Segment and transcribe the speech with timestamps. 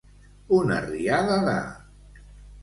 [0.59, 1.55] Una riada de.